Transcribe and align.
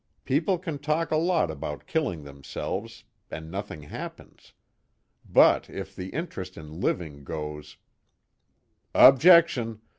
People 0.25 0.57
can 0.57 0.79
talk 0.79 1.11
a 1.11 1.15
lot 1.15 1.51
about 1.51 1.85
killing 1.85 2.23
themselves, 2.23 3.03
and 3.29 3.51
nothing 3.51 3.83
happens. 3.83 4.51
But 5.29 5.69
if 5.69 5.95
the 5.95 6.09
interest 6.09 6.57
in 6.57 6.81
living 6.81 7.23
goes" 7.23 7.77
"Objection! 9.11 9.79